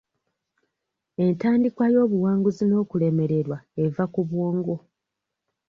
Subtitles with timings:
[1.23, 4.75] Entandikwa y'obuwanguzi n'okulemererwa eva ku bwongo.